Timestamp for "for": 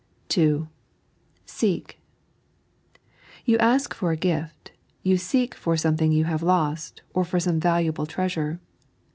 3.93-4.09, 5.53-5.77, 7.23-7.39